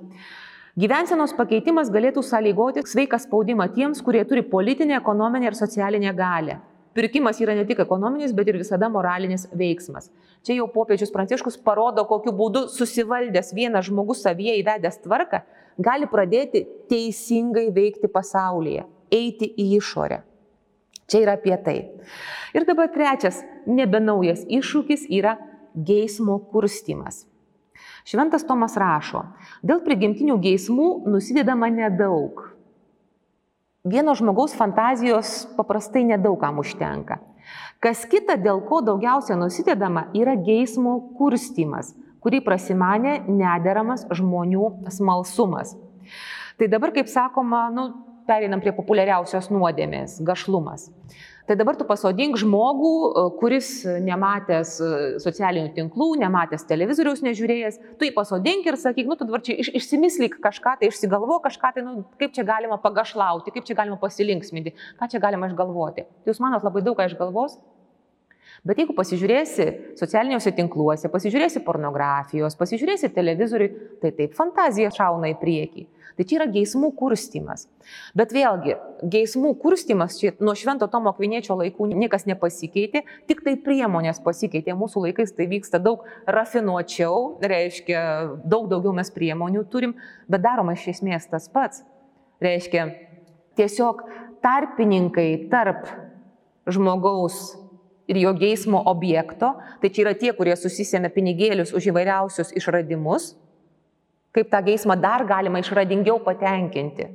[0.76, 6.60] Gyvensenos pakeitimas galėtų sąlygoti sveiką spaudimą tiems, kurie turi politinę, ekonominę ir socialinę galę
[6.96, 10.08] pirkimas yra ne tik ekonominis, bet ir visada moralinis veiksmas.
[10.48, 15.42] Čia jau popiežius Pranciškus parodo, kokiu būdu susivaldęs vienas žmogus savyje įvedęs tvarką,
[15.88, 20.22] gali pradėti teisingai veikti pasaulyje, eiti į išorę.
[21.06, 21.78] Čia yra apie tai.
[22.58, 25.36] Ir dabar trečias, nebenaujas iššūkis yra
[25.76, 27.26] geismo kurstimas.
[28.06, 29.24] Šventas Tomas rašo,
[29.66, 32.44] dėl prigimtinių geismų nusidedama nedaug,
[33.86, 37.20] vieno žmogaus fantazijos paprastai nedaugam užtenka.
[37.82, 45.76] Kas kita, dėl ko daugiausia nusidedama, yra geismo kurstimas, kurį prasimanė nederamas žmonių smalsumas.
[46.58, 47.90] Tai dabar, kaip sakoma, nu,
[48.28, 50.90] pereinam prie populiariausios nuodėmės- gašlumas.
[51.46, 53.68] Tai dabar tu pasodink žmogų, e, kuris
[54.02, 54.88] nematęs e,
[55.22, 59.70] socialinių tinklų, nematęs televizoriaus, nežiūrėjęs, tu jį pasodink ir sakyk, nu tu dabar čia iš,
[59.78, 64.74] išsimislyk kažką, tai išsigalvo kažką, tai nu, kaip čia galima pagašlauti, kaip čia galima pasilinksminti,
[64.98, 66.08] ką čia galima išgalvoti.
[66.26, 67.60] Tai jūs manot labai daug ką išgalvos?
[68.66, 69.68] Bet jeigu pasižiūrėsi
[70.00, 75.86] socialiniuose tinkluose, pasižiūrėsi pornografijos, pasižiūrėsi televizoriui, tai taip fantazija šauna į priekį.
[76.16, 77.66] Tai čia yra geismų kurstimas.
[78.16, 78.78] Bet vėlgi,
[79.12, 84.78] geismų kurstimas čia nuo Švento Tomo Kviniečio laikų niekas nepasikeitė, tik tai priemonės pasikeitė.
[84.80, 88.00] Mūsų laikais tai vyksta daug rafinuočiau, reiškia,
[88.48, 89.98] daug daugiau mes priemonių turim,
[90.32, 91.84] bet daroma iš esmės tas pats.
[92.44, 92.88] Reiškia,
[93.60, 94.06] tiesiog
[94.44, 95.90] tarpininkai tarp
[96.72, 97.58] žmogaus
[98.08, 103.34] ir jo geismo objekto, tai čia yra tie, kurie susisėmė pinigėlius už įvairiausius išradimus,
[104.36, 107.10] kaip tą geismą dar galima išradingiau patenkinti.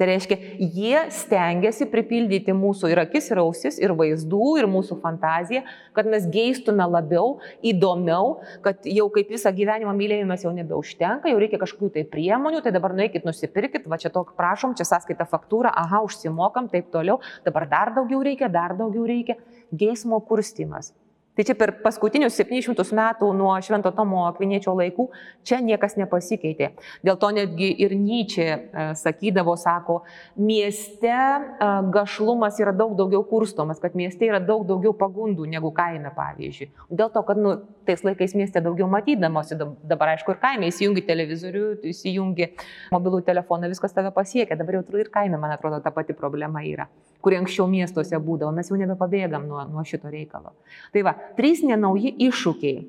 [0.00, 0.36] Tai reiškia,
[0.72, 5.60] jie stengiasi pripildyti mūsų ir akis, ir ausis, ir vaizdų, ir mūsų fantaziją,
[5.92, 11.60] kad mes geistume labiau, įdomiau, kad jau kaip visą gyvenimą mylėjimas jau nebeužtenka, jau reikia
[11.60, 16.00] kažkokių tai priemonių, tai dabar nueikit, nusipirkit, va čia tokį prašom, čia sąskaita faktūra, aha,
[16.08, 19.36] užsimokam, taip toliau, dabar dar daugiau reikia, dar daugiau reikia.
[19.68, 20.94] Geismo kurstimas.
[21.36, 25.06] Tai čia per paskutinius 700 metų nuo Švento Tomo Akviniečio laikų
[25.46, 26.72] čia niekas nepasikeitė.
[27.06, 30.00] Dėl to netgi ir Nyčia e, sakydavo, sako,
[30.36, 36.10] mieste e, gašlumas yra daug daugiau kurstomas, kad mieste yra daug daugiau pagundų negu kaime,
[36.16, 36.68] pavyzdžiui.
[36.90, 37.54] Dėl to, kad nu,
[37.86, 42.50] tais laikais mieste daugiau matydamosi, dabar aišku ir kaime įsijungi televizorių, įsijungi
[42.90, 46.90] mobilų telefoną, viskas tave pasiekia, dabar jau ir kaime, man atrodo, ta pati problema yra
[47.24, 50.54] kurie anksčiau miestuose būdavo, mes jau nebepabėgam nuo, nuo šito reikalo.
[50.94, 52.86] Tai va, trys nenauji iššūkiai.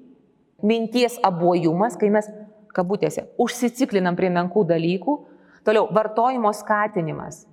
[0.67, 2.28] Minties abojumas, kai mes,
[2.76, 5.17] kabutėse, užsiciklinam prie menkų dalykų,
[5.63, 7.46] Toliau, vartojimo skatinimas.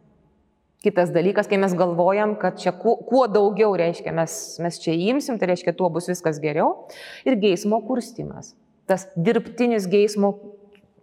[0.79, 5.37] Kitas dalykas, kai mes galvojam, kad čia kuo, kuo daugiau reiškia mes, mes čia įimsim,
[5.41, 6.87] tai reiškia, tuo bus viskas geriau.
[7.27, 8.55] Ir geismo kurstimas.
[8.89, 10.37] Tas dirbtinis geismo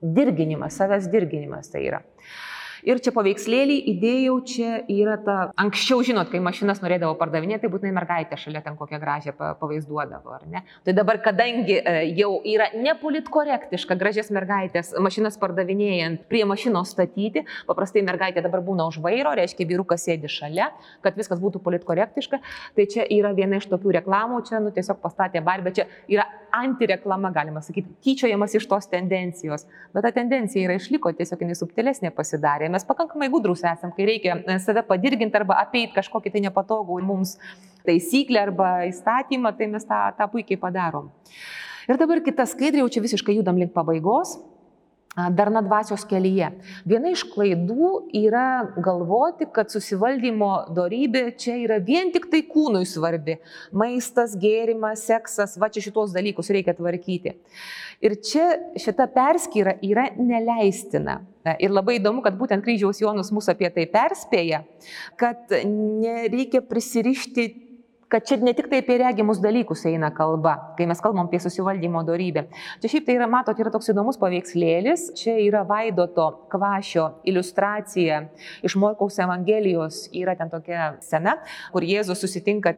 [0.02, 2.02] dirginimas, savęs dirginimas tai yra.
[2.86, 7.93] Ir čia paveikslėlį įdėjau, čia yra ta, anksčiau žinot, kai mašinas norėdavo pardavinėti, tai būtinai
[7.95, 10.62] mergaitė šalia ten kokią gražią pavaizduodavo, ar ne?
[10.86, 18.06] Tai dabar, kadangi e, jau yra nepolitkorektiška gražias mergaitės mašinas pardavinėjant prie mašinos statyti, paprastai
[18.06, 20.69] mergaitė dabar būna už vairo, reiškia vyrukas sėdi šalia,
[21.02, 22.41] kad viskas būtų politkorektiška,
[22.78, 27.34] tai čia yra viena iš tokių reklamų, čia nu tiesiog pastatė barbę, čia yra antireklama,
[27.36, 32.69] galima sakyti, tyčiojamas iš tos tendencijos, bet ta tendencija yra išliko, tiesiog jinai subtilesnė pasidarė
[32.76, 37.38] mes pakankamai gudrus esam, kai reikia e, save padirginti arba apeiti kažkokį tai nepatogų mums
[37.88, 41.10] taisyklę arba įstatymą, tai mes tą, tą puikiai padarom.
[41.86, 44.38] Ir dabar kita skaidrė, jau čia visiškai judam link pabaigos
[45.32, 46.50] darna dvasios kelyje.
[46.88, 53.38] Viena iš klaidų yra galvoti, kad susivaldymo darybė čia yra vien tik tai kūnui svarbi.
[53.72, 57.38] Maistas, gėrimas, seksas, va čia šitos dalykus reikia tvarkyti.
[58.04, 58.50] Ir čia
[58.82, 61.22] šita perskyra yra neleistina.
[61.62, 64.63] Ir labai įdomu, kad būtent kryžiaus Jonas mus apie tai perspėja,
[65.19, 67.65] kad nereikia prisirišti
[68.15, 72.03] kad čia ne tik tai apie regimus dalykus eina kalba, kai mes kalbam apie susivaldymo
[72.08, 72.45] darybę.
[72.84, 78.21] Čia šiaip tai yra, matot, yra toks įdomus paveikslėlis, čia yra Vaidoto kvašio iliustracija
[78.65, 81.39] iš Morkaus Evangelijos, yra ten tokia scena,
[81.73, 82.77] kur Jėzus susitinka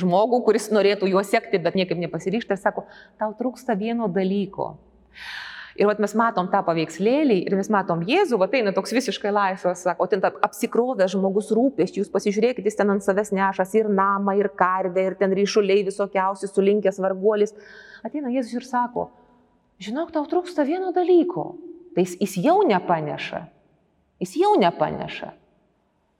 [0.00, 2.86] žmogų, kuris norėtų juo sekti, bet niekaip nepasiryšta ir sako,
[3.20, 4.74] tau trūksta vieno dalyko.
[5.76, 9.32] Ir vat mes matom tą paveikslėlį ir mes matom Jėzų, va tai eina toks visiškai
[9.32, 14.36] laisvas, o ten apsikrovęs žmogus rūpeščių, jūs pasižiūrėkite, jis ten ant savęs nešas ir namą,
[14.36, 17.56] ir karvę, ir ten ryšuliai visokiausi, sulinkęs varguolis.
[18.04, 19.08] Ateina Jėzus ir sako,
[19.80, 21.54] žinok, tau trūksta vieno dalyko.
[21.96, 23.42] Tai jis, jis jau nepaneša.
[24.20, 25.32] Jis jau nepaneša.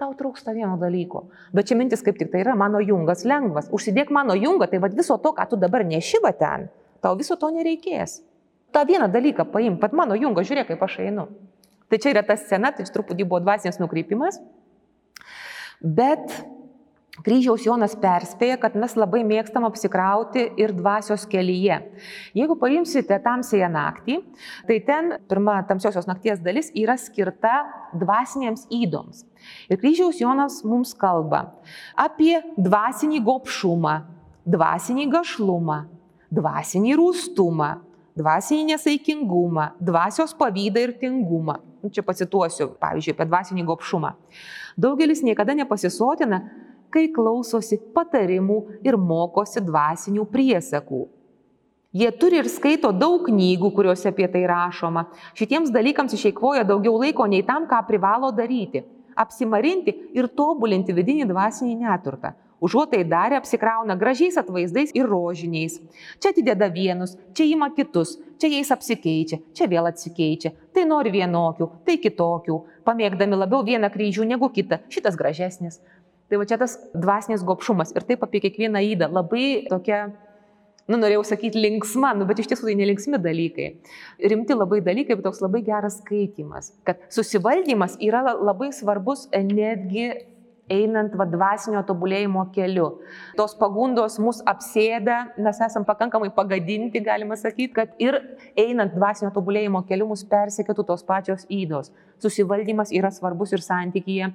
[0.01, 1.27] Tau trūksta vieno dalyko.
[1.55, 3.69] Bet čia mintis kaip tik tai yra mano jungas lengvas.
[3.73, 6.71] Užsidėk mano jungą, tai vad viso to, ką tu dabar nešiva ten,
[7.05, 8.21] tau viso to nereikės
[8.73, 11.29] tą vieną dalyką paim, pat mano jungo, žiūrėk, kaip aš einu.
[11.93, 14.41] Tai čia yra ta scena, tai truputį buvo dvasinės nukreipimas.
[15.83, 16.33] Bet
[17.21, 21.77] Kryžiaus Jonas perspėja, kad mes labai mėgstam apsikrauti ir dvasios kelyje.
[22.33, 24.17] Jeigu paimsite tamsėje naktį,
[24.65, 27.67] tai ten pirma tamsiosios nakties dalis yra skirta
[28.01, 29.27] dvasinėms įdoms.
[29.69, 31.51] Ir Kryžiaus Jonas mums kalba
[32.01, 33.97] apie dvasinį gopšumą,
[34.49, 35.83] dvasinį gašlumą,
[36.33, 37.75] dvasinį rūstumą,
[38.19, 41.59] dvasinį nesaikingumą, dvasios pavydą ir tingumą.
[41.83, 44.13] Nu, čia pacituosiu, pavyzdžiui, apie dvasinį gopšumą.
[44.79, 46.43] Daugelis niekada nepasisotina,
[46.93, 51.03] kai klausosi patarimų ir mokosi dvasinių priesakų.
[51.93, 55.11] Jie turi ir skaito daug knygų, kuriuose apie tai rašoma.
[55.37, 58.85] Šitiems dalykams išeikvoja daugiau laiko nei tam, ką privalo daryti-
[59.25, 62.33] apsimarinti ir tobulinti vidinį dvasinį neturtą.
[62.63, 65.81] Užuot tai darė, apsikrauna gražiais atvaizdais ir rožiniais.
[66.23, 70.55] Čia atideda vienus, čia ima kitus, čia jais apsikeičia, čia vėl atsikeičia.
[70.75, 74.79] Tai nori vienokių, tai kitokių, pamėgdami labiau vieną kryžių negu kitą.
[74.95, 75.81] Šitas gražesnis.
[76.31, 79.11] Tai va čia tas dvasinis gopšumas ir taip apie kiekvieną įdą.
[79.13, 80.07] Labai tokia
[80.87, 83.69] nu, norėjau sakyti linksma, nu, bet iš tiesų tai nelinksmi dalykai.
[84.33, 86.73] Rimti labai dalykai, bet toks labai geras skaitimas.
[86.87, 90.11] Kad susivaldymas yra labai svarbus netgi
[90.71, 92.89] einant va, dvasinio tobulėjimo keliu.
[93.39, 98.19] Tos pagundos mus apsėda, mes esame pakankamai pagadinti, galima sakyti, kad ir
[98.59, 101.93] einant dvasinio tobulėjimo keliu mus persekėtų tos pačios įdos.
[102.23, 104.33] Susivaldymas yra svarbus ir santykyje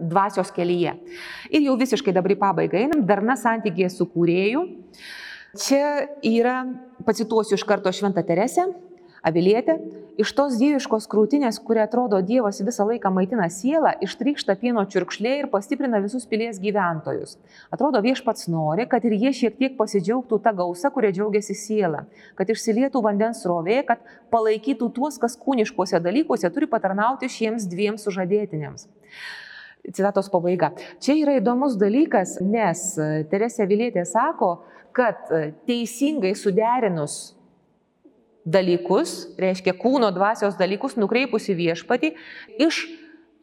[0.00, 0.94] dvasios kelyje.
[1.50, 4.64] Ir jau visiškai dabar į pabaigą einam, darna santykėje su kūrėju.
[5.60, 5.84] Čia
[6.24, 6.60] yra,
[7.06, 8.68] pacituosiu iš karto Šventą Teresę,
[9.20, 9.74] Avilietė,
[10.20, 15.48] iš tos dieviškos krūtinės, kuria atrodo Dievas visą laiką maitina sielą, ištrykšta pieno čiurkšlė ir
[15.52, 17.36] pastiprina visus pilies gyventojus.
[17.74, 22.06] Atrodo viešpats nori, kad ir jie šiek tiek pasidžiaugtų tą gausą, kuria džiaugiasi siela,
[22.38, 24.00] kad išsilietų vandens rovė, kad
[24.32, 28.88] palaikytų tuos, kas kūniškuose dalykuose turi patarnauti šiems dviem sužadėtiniams.
[29.80, 30.72] Citatos pabaiga.
[31.00, 32.94] Čia yra įdomus dalykas, nes
[33.28, 34.62] Teresė Vilietė sako,
[34.96, 35.28] kad
[35.68, 37.34] teisingai suderinus
[38.44, 42.14] dalykus, reiškia kūno dvasios dalykus nukreipus į viešpatį,
[42.62, 42.84] iš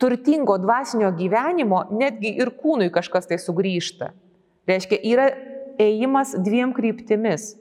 [0.01, 4.12] turtingo dvasinio gyvenimo netgi ir kūnui kažkas tai sugrįžta.
[4.67, 5.29] Reiškia, yra
[5.81, 7.55] ėjimas dviem kryptimis.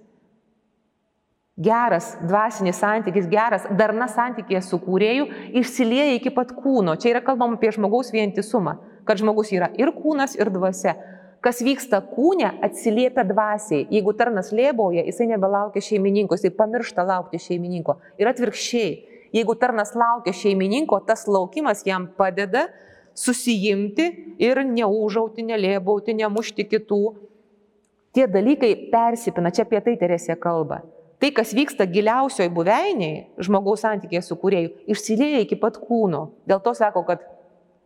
[1.57, 6.99] Geras dvasinis santykis, geras darna santykė su kūrėju išsilieja iki pat kūno.
[7.01, 8.77] Čia yra kalbama apie žmogaus vientisumą,
[9.09, 10.99] kad žmogus yra ir kūnas, ir dvasia
[11.44, 13.85] kas vyksta kūne, atsiliepia dvasiai.
[13.92, 17.99] Jeigu tarnas lėboja, jisai nebelaukia šeimininko, jisai pamiršta laukti šeimininko.
[18.20, 18.96] Ir atvirkščiai,
[19.37, 22.66] Jeigu tarnas laukia šeimininko, tas laukimas jam padeda
[23.16, 24.07] susijimti
[24.42, 27.01] ir neužauti, nelėbauti, nemušti kitų.
[28.16, 30.83] Tie dalykai persipina, čia apie tai Teresė kalba.
[31.20, 36.27] Tai, kas vyksta giliausioj buveiniai, žmogaus santykėje su kuriejų, išsilieja iki pat kūno.
[36.49, 37.25] Dėl to sako, kad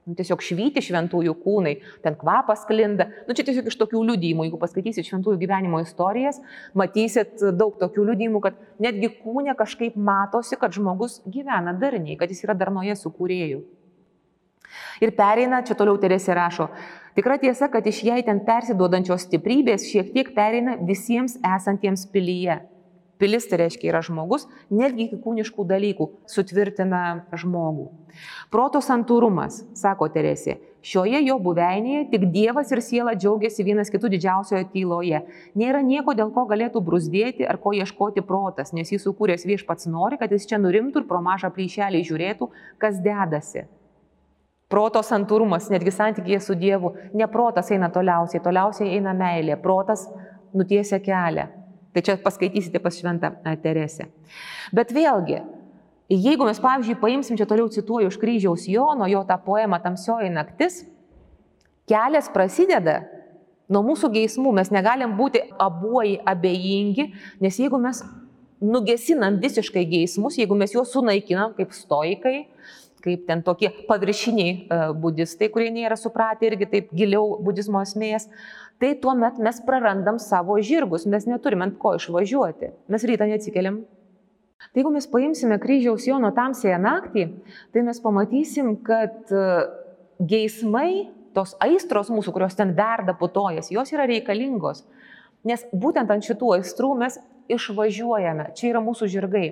[0.08, 3.08] tiesiog švyti šventųjų kūnai, ten kvapas klinda.
[3.28, 6.40] Nu, čia tiesiog iš tokių liudymų, jeigu paskaitysit šventųjų gyvenimo istorijas,
[6.78, 12.42] matysit daug tokių liudymų, kad netgi kūne kažkaip matosi, kad žmogus gyvena darniai, kad jis
[12.46, 13.62] yra darnoje su kūrėju.
[15.02, 16.68] Ir pereina, čia toliau Teresė rašo,
[17.16, 22.60] tikra tiesa, kad iš jai ten persiduodančios stiprybės šiek tiek pereina visiems esantiems pilyje.
[23.20, 27.02] Pilis tai reiškia yra žmogus, netgi iki kūniškų dalykų sutvirtina
[27.37, 27.90] žmogų.
[28.50, 34.70] Proto santūrumas, sako Teresė, šioje jo buveinėje tik Dievas ir siela džiaugiasi vienas kitų didžiausioje
[34.72, 35.20] tyloje.
[35.61, 40.16] Nėra nieko, dėl ko galėtų brusdėti ar ko ieškoti protas, nes jis sukūręs viešpats nori,
[40.16, 43.68] kad jis čia nurimtų ir pro mažą plyšelį žiūrėtų, kas dedasi.
[44.70, 50.06] Proto santūrumas, netgi santykėje su Dievu, ne protas eina toliausiai, toliausiai eina meilė, protas
[50.54, 51.50] nutiesia kelią.
[51.94, 54.07] Tai čia paskaitysite pas šventą Teresę.
[54.74, 55.40] Bet vėlgi,
[56.11, 60.85] jeigu mes, pavyzdžiui, paimsim, čia toliau cituoju iš kryžiaus Jono, jo tą poemą Tamsioji naktis,
[61.90, 63.00] kelias prasideda
[63.70, 67.11] nuo mūsų geismų, mes negalim būti abuoji abejingi,
[67.42, 68.03] nes jeigu mes
[68.61, 72.37] nugesinam visiškai geismus, jeigu mes juos sunaikinam kaip stoikai,
[73.00, 78.29] kaip ten tokie paviršiniai budistai, kurie nėra supratę irgi taip giliau budizmo esmės,
[78.80, 83.82] tai tuomet mes prarandam savo žirgus, mes neturime ant ko išvažiuoti, mes rytą neatsikeliam.
[84.60, 87.26] Tai jeigu mes paimsime kryžiaus Jono tamsėje naktį,
[87.72, 89.44] tai mes pamatysim, kad e,
[90.20, 94.84] geismai, tos aistros mūsų, kurios ten verda putojas, jos yra reikalingos.
[95.48, 97.16] Nes būtent ant šitų aistrų mes
[97.50, 99.46] išvažiuojame, čia yra mūsų žirgai.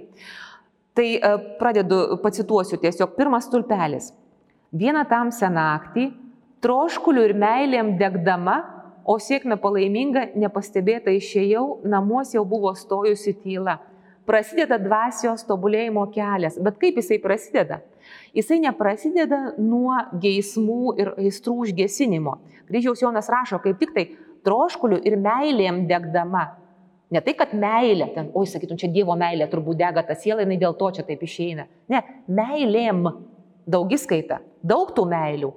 [0.97, 4.13] Tai e, pradedu, pacituosiu tiesiog pirmas tulpelis.
[4.77, 6.11] Vieną tamsią naktį,
[6.65, 8.59] troškuliu ir meilėm degdama,
[9.09, 13.79] o sėkmė palaiminga, nepastebėta išėjau, namuose jau buvo stojusi tyla.
[14.29, 16.59] Prasideda dvasios tobulėjimo kelias.
[16.61, 17.81] Bet kaip jisai prasideda?
[18.37, 22.37] Jisai neprasideda nuo geismų ir aistrų užgesinimo.
[22.69, 24.05] Kryžiaus Jonas rašo, kaip tik tai
[24.45, 26.45] troškuliu ir meilėm degdama.
[27.09, 30.59] Ne tai, kad meilė, ten, oi, sakytum, čia Dievo meilė turbūt dega ta siela, jinai
[30.61, 31.65] dėl to čia taip išeina.
[31.89, 33.07] Ne, meilėm
[33.65, 35.55] daugiskaita, daug tų meilių.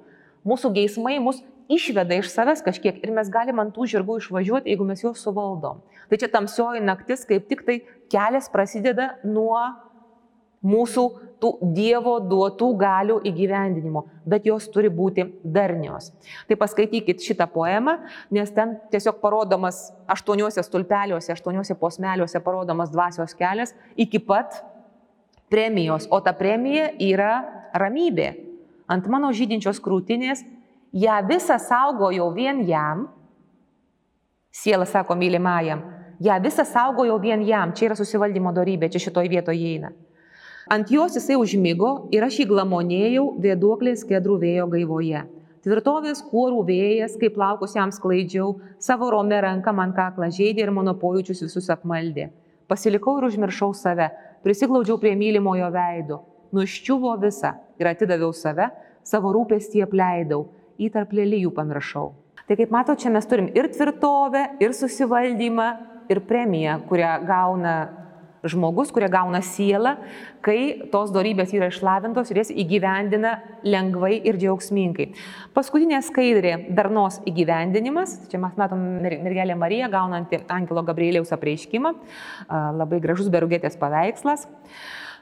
[0.48, 4.86] Mūsų geismai mus išveda iš savęs kažkiek ir mes galim ant tų žirgų išvažiuoti, jeigu
[4.88, 5.82] mes juos suvaldom.
[6.10, 7.80] Tai čia tamsioji naktis, kaip tik tai
[8.12, 9.58] kelias prasideda nuo
[10.62, 11.04] mūsų
[11.42, 16.12] tų Dievo duotų galių įgyvendinimo, bet jos turi būti darnios.
[16.46, 17.96] Tai paskaitykit šitą poemą,
[18.30, 24.62] nes ten tiesiog parodomas aštuoniuose stulpeliuose, aštuoniuose posmeliuose parodomas dvasios kelias iki pat
[25.50, 27.34] premijos, o ta premija yra
[27.74, 28.30] ramybė.
[28.90, 30.44] Ant mano žydinčios krūtinės
[30.92, 33.08] ją visą saugojau vien jam,
[34.52, 35.82] siela sako mylimajam,
[36.20, 39.92] ją visą saugojau vien jam, čia yra susivaldymo darybė, čia šitoj vietoje įeina.
[40.70, 45.24] Ant jos jisai užmygo ir aš jį glamonėjau vėduoklės kedrų vėjo gaivoje.
[45.62, 50.94] Tvirtovės kuorų vėjas, kaip laukus jam sklaidžiau, savo romę ranką man kaklą žaidė ir mano
[50.98, 52.30] pojūčius visus apmaldė.
[52.70, 54.08] Pasilikau ir užmiršau save,
[54.42, 56.22] prisiglaudžiau prie mylimojo veido,
[56.54, 58.70] nuščiuvo visą ir atidaviau save,
[59.06, 60.46] savo rūpestį apleidau,
[60.82, 62.10] į tarp lelyjų pamiršau.
[62.48, 65.68] Tai kaip mato, čia mes turim ir tvirtovę, ir susivaldymą,
[66.10, 67.74] ir premiją, kurią gauna
[68.42, 69.94] žmogus, kurie gauna sielą,
[70.42, 75.12] kai tos darybės yra išlavintos ir jas įgyvendina lengvai ir džiaugsmingai.
[75.54, 78.28] Paskutinė skaidrė- darnos įgyvendinimas.
[78.28, 81.94] Čia mes matom mergelė Marija gaunanti Angelo Gabrieliaus apreiškimą.
[82.50, 84.48] Labai gražus berugėtės paveikslas.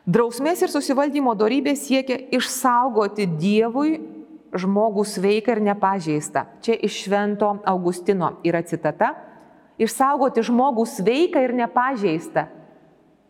[0.08, 4.19] Drausmės ir susivaldymo darybė siekia išsaugoti Dievui
[4.56, 6.46] žmogų sveiką ir nepažeistą.
[6.64, 9.14] Čia iš Švento Augustino yra citata.
[9.80, 12.48] Išsaugoti žmogų sveiką ir nepažeistą.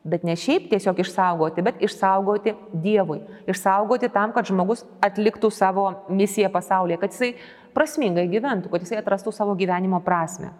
[0.00, 3.20] Bet ne šiaip tiesiog išsaugoti, bet išsaugoti Dievui.
[3.50, 7.34] Išsaugoti tam, kad žmogus atliktų savo misiją pasaulyje, kad jisai
[7.76, 10.54] prasmingai gyventų, kad jisai atrastų savo gyvenimo prasme.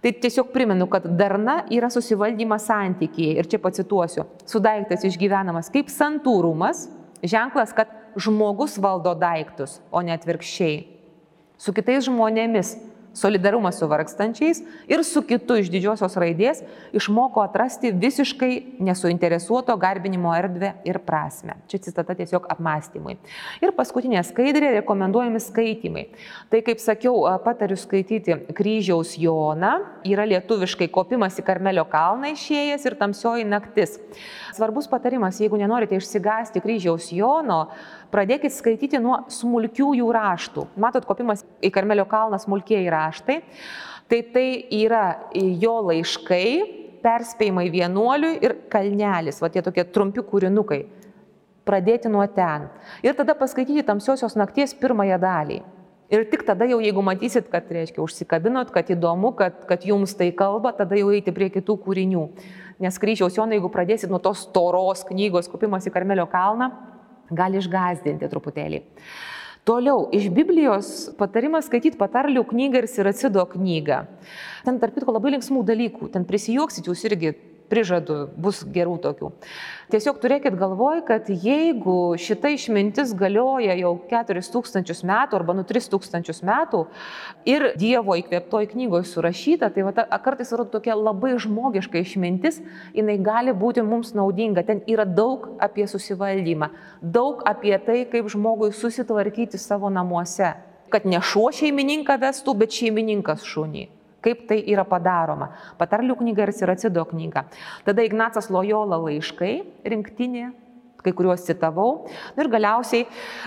[0.00, 3.34] Tai tiesiog primenu, kad darna yra susivaldymas santykiai.
[3.42, 4.24] Ir čia pacituosiu.
[4.48, 6.86] Sudaiktas išgyvenamas kaip santūrumas,
[7.20, 10.80] ženklas, kad žmogus valdo daiktus, o ne atvirkščiai.
[11.60, 12.76] Su kitais žmonėmis
[13.12, 16.62] solidarumas su vargstančiais ir su kitu iš didžiosios raidės
[16.96, 21.56] išmoko atrasti visiškai nesuinteresuoto garbinimo erdvę ir prasme.
[21.68, 23.16] Čia citata tiesiog apmąstymui.
[23.60, 26.06] Ir paskutinė skaidrė- rekomenduojami skaitymai.
[26.50, 29.72] Tai kaip sakiau, patariu skaityti kryžiaus Joną,
[30.04, 33.98] yra lietuviškai kopimas į Karmelio kalną išėjęs ir tamsioji naktis.
[34.52, 37.68] Svarbus patarimas, jeigu nenorite išsigasti kryžiaus Jono,
[38.10, 40.66] pradėkit skaityti nuo smulkiųjų raštų.
[40.76, 43.40] Matot, kopimas į Karmelio kalną smulkiai raštai.
[44.10, 46.46] Tai tai yra jo laiškai,
[47.00, 50.80] perspėjimai vienuoliui ir kalnelis, va tie tokie trumpi kūrinukai.
[51.68, 52.66] Pradėti nuo ten.
[53.06, 55.60] Ir tada paskaityti tamsiosios nakties pirmąją dalį.
[56.10, 60.32] Ir tik tada jau, jeigu matysit, kad, reiškia, užsikabinot, kad įdomu, kad, kad jums tai
[60.34, 62.24] kalba, tada jau eiti prie kitų kūrinių.
[62.82, 66.72] Nes kryžiaus Jonai, jeigu pradėsit nuo tos toros knygos kopimas į Karmelio kalną,
[67.30, 68.82] gali išgazdinti truputėlį.
[69.68, 73.98] Toliau, iš Biblijos patarimas skaityti patarlių knygą ir Siracido knygą.
[74.64, 77.34] Ten tarp kitko labai linksmų dalykų, ten prisijuoksit jūs irgi
[77.70, 79.30] prižadu, bus gerų tokių.
[79.90, 86.84] Tiesiog turėkit galvoj, kad jeigu šita išmintis galioja jau 4000 metų arba nu 3000 metų
[87.50, 92.60] ir Dievo įkvėptoj knygoje surašyta, tai va, ta, kartais yra tokia labai žmogiška išmintis,
[92.94, 94.66] jinai gali būti mums naudinga.
[94.66, 96.70] Ten yra daug apie susivaldymą,
[97.02, 100.54] daug apie tai, kaip žmogui susitvarkyti savo namuose.
[100.90, 103.88] Kad ne šuo šeimininką vestų, bet šeimininkas šunį
[104.24, 105.50] kaip tai yra padaroma.
[105.80, 107.46] Patarlių knyga ir Siracido knyga.
[107.86, 109.52] Tada Ignacas Lojola laiškai,
[109.88, 110.50] rinktinė,
[111.00, 112.06] kai kuriuos citavau.
[112.36, 113.06] Ir galiausiai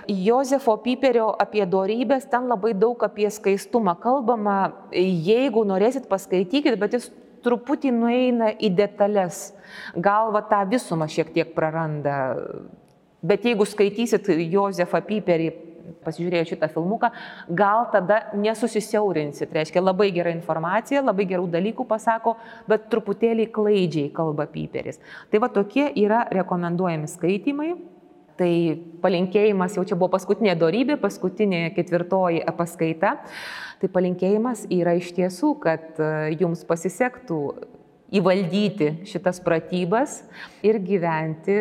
[0.10, 4.58] Jozefo Piperio apie dorybės, ten labai daug apie skaistumą kalbama.
[4.94, 7.12] Jeigu norėsit, paskaitykit, bet jis
[7.44, 9.52] truputį nueina į detalės.
[9.96, 12.38] Galva tą visumą šiek tiek praranda.
[13.24, 15.52] Bet jeigu skaitysit Jozefą Piperį
[16.04, 17.10] pasižiūrėję šitą filmuką,
[17.50, 19.54] gal tada nesusisiaurinsit.
[19.56, 22.36] Reiškia, labai gera informacija, labai gerų dalykų pasako,
[22.70, 25.02] bet truputėlį klaidžiai kalba Piperis.
[25.32, 27.74] Tai va tokie yra rekomenduojami skaitimai.
[28.34, 28.50] Tai
[29.04, 33.12] palinkėjimas, jau čia buvo paskutinė darybė, paskutinė ketvirtoji paskaita.
[33.78, 37.38] Tai palinkėjimas yra iš tiesų, kad e, jums pasisektų
[38.14, 40.22] įvaldyti šitas pratybas
[40.66, 41.60] ir gyventi,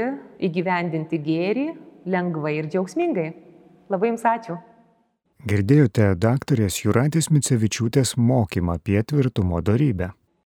[0.48, 1.66] įgyvendinti gėrį
[2.08, 3.28] lengvai ir džiaugsmingai.
[3.92, 4.56] Labai Jums ačiū.
[5.50, 10.12] Girdėjote daktarės Juratės Micevičiūtės mokymą apie tvirtumo darybę.